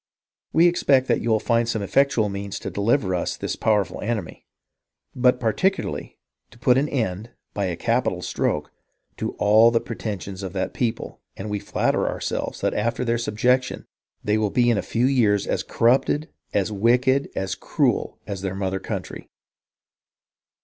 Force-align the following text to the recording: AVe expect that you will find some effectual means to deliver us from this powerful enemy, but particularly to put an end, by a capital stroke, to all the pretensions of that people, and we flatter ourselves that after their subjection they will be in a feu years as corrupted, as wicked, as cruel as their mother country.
AVe 0.55 0.65
expect 0.65 1.07
that 1.07 1.21
you 1.21 1.29
will 1.29 1.39
find 1.39 1.69
some 1.69 1.83
effectual 1.83 2.27
means 2.27 2.57
to 2.57 2.71
deliver 2.71 3.13
us 3.13 3.35
from 3.37 3.41
this 3.41 3.55
powerful 3.55 4.01
enemy, 4.01 4.47
but 5.15 5.39
particularly 5.39 6.17
to 6.49 6.57
put 6.57 6.75
an 6.75 6.89
end, 6.89 7.29
by 7.53 7.65
a 7.65 7.75
capital 7.75 8.23
stroke, 8.23 8.71
to 9.17 9.33
all 9.33 9.69
the 9.69 9.79
pretensions 9.79 10.41
of 10.41 10.53
that 10.53 10.73
people, 10.73 11.21
and 11.37 11.51
we 11.51 11.59
flatter 11.59 12.07
ourselves 12.09 12.61
that 12.61 12.73
after 12.73 13.05
their 13.05 13.19
subjection 13.19 13.85
they 14.23 14.39
will 14.39 14.49
be 14.49 14.71
in 14.71 14.77
a 14.79 14.81
feu 14.81 15.05
years 15.05 15.45
as 15.45 15.61
corrupted, 15.61 16.29
as 16.51 16.71
wicked, 16.71 17.29
as 17.35 17.53
cruel 17.53 18.17
as 18.25 18.41
their 18.41 18.55
mother 18.55 18.79
country. 18.79 19.29